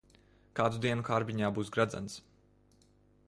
[0.59, 2.17] Kādu dienu kārbiņā būs gredzens.